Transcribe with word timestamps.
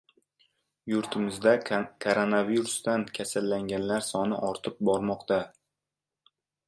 Yurtimizda 0.91 1.51
koronavirusdan 2.05 3.05
kasallanganlar 3.19 4.07
soni 4.09 4.41
ortib 4.49 4.81
bormoqda 4.91 5.39